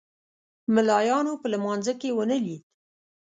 [0.73, 2.63] ملایانو په لمانځه کې ونه لید.